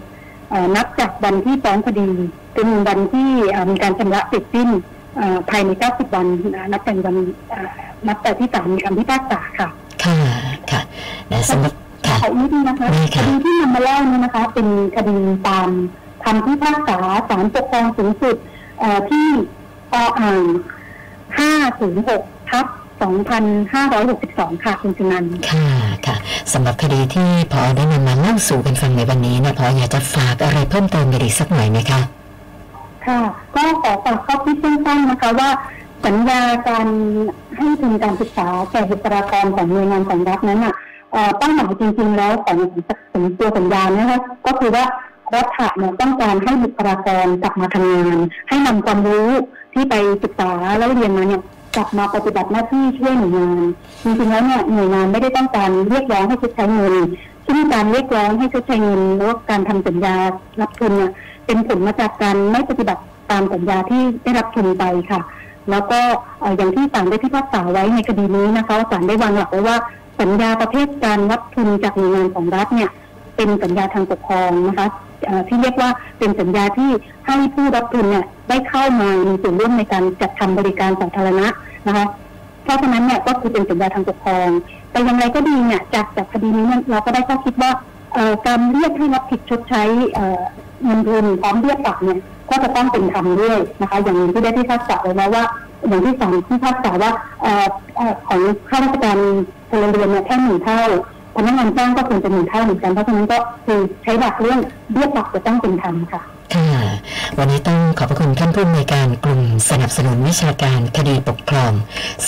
[0.76, 2.10] นับจากวันที่ฟ้องคดี
[2.58, 4.68] จนวันที่เอ่อมีการชำระเสร็จสิ้น
[5.16, 7.16] เอ่อภายใน 90 วันนะนับแต่วัน
[7.50, 7.68] เอ่อ
[8.08, 9.68] นับแต่ที่ศาลมีคำพิพากษาค่ะ
[10.04, 10.18] ค่ะ
[10.70, 10.80] ค่ะ
[11.28, 11.72] และสำหรับ
[12.06, 15.16] ค่ะขออีกนิดนึงนะคะได้คค่ะดีที่นำมาเล่านี้นะคะ เป็นคดี
[15.48, 15.68] ตาม
[16.24, 18.36] คำพิพากษาศาลปกครองสูงสุด
[18.78, 19.26] เอ่อที่
[19.92, 20.42] ออ่าง
[21.86, 22.66] 506ทับ
[23.84, 25.68] 2562 ค่ะ คุณชนันท์ค่ะ
[26.06, 26.16] ค่ะ
[26.52, 32.00] สำหรับคดีที่พอได้นำมาเล่าสู่กันฟังในวันนี้เนี่ยพออยากจะฝากอะไรเพิ่มเติมอีกสักหน่อยไหมคะ
[33.08, 33.20] ค่ะ
[33.56, 35.50] ก็ขอฝากข้อคิดสั้นๆนะคะว่า
[36.06, 36.86] สัญญาการ
[37.56, 40.74] ให้ทุนการศึกษาแก่บุคลากรของหน่วยงานของรัฐนั้นอะ
[41.12, 42.58] เอ่อเป้าหมายจริง ๆ แล้วของ
[43.12, 44.84] ของตัวสัญญานะคะก็คือว่า
[45.34, 48.16] รัฐะเนี่ยต้องการให้บุคลากรกลับมาทำงาน
[48.48, 49.28] ให้นำความรู้
[49.74, 51.42] ที่ไปศึกษาแล้วเรียนมาเนี่ย
[51.76, 53.58] กลับมาปฏิบัติหน้าที่ช่วยหน่วยงาน
[54.02, 56.94] จริงๆแล้วเนี่ยหน่วยงานไม่ได้ต้องการเรียกร้องให้ชดใช้เงิน
[57.46, 60.14] ซึ่งการเรียกร้องให้ชดใช้เงินหรือว่าการทำสัญญา
[60.60, 61.12] รับทุนเนี่ย
[61.48, 65.20] เป็นผลมาจากการไม่ปฏิบัติตามสัญญาที่ได้รับทุนไปค่ะ
[65.70, 66.00] แล้วก็
[66.56, 69.76] อย่างที่ศาลได้พิพากษาไว้ในคดีนี้นะคะศาลได้วางหลักไว้ว่า
[70.20, 72.90] สัญญาประเภทการรับทุนจากหน่วยงานของรัฐเนี่ย
[73.36, 74.86] เป็นสัญญาทางปกครองนะคะ
[75.48, 76.90] ที่เรียกว่าเป็นสัญญาที่
[77.26, 81.46] ให้ผู้รับทุนเนี่ยได้เข้ามามีส่วนร่วมในการจัดทำบริการสาธารณะ
[81.86, 82.06] นะคะ
[82.64, 84.48] เพราะฉะนั้นเนี่ยก็คือเป็นสัญญาทางปกครอง
[84.90, 87.70] แต่อย่างไรก็ดีเนี่ยจากจากคดีนี้เราก็ได้ข้อคิดว่า
[88.46, 89.82] การเรียกให้รับผิดชดใช้
[90.84, 92.18] เงินทุนพร้อมเบี้ยปรับเนี่ย
[92.50, 95.44] ก็จะต้องเป็นธรรมด้วยนะคะ อย่างที่ได้ที่พากษาไว้แล้วว่า
[95.88, 97.10] อย่างที่สองที่พากษาว่า
[97.44, 99.18] ออของข้าราชการ
[99.70, 100.80] พลเรือนเนี่ยแค่หนึ่งเท่า
[101.34, 104.58] พนักงานจ้างก็ควรจะหนึ่งเท่าเหมือนกันเพราะฉะนั้นก็คือใช้หลักเรื่อง
[104.92, 106.22] เบี้ยปรับจะต้องเป็นธรรมค่ะ
[106.54, 106.70] ค่ะ
[107.38, 111.72] วันนี้ต้องขอบพระคุณท่านผู้อำนวยการกลุ่มสนับสนุนวิชาการคดีปกครอง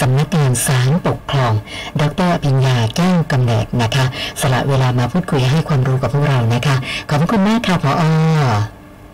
[0.01, 1.53] สำนักงานศาลปกครอง
[2.01, 4.05] ดรอภิญญาแก้วกำเนิดนะคะ
[4.41, 6.77] สละเวลามาพูดคุยให้ความรู้กับพวกเรานะคะ
[7.09, 8.03] ขอบพระคุณมากค่ะพออ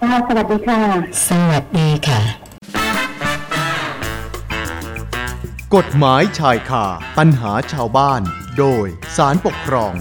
[0.03, 0.81] ค่ะสวัสดีค่ะ
[1.29, 2.21] สวัสดีค่ะ
[5.77, 6.85] กฎหมายชายคา
[7.19, 8.23] ปัญหาชาวบ้าน
[8.59, 9.95] โดยสารปกครอง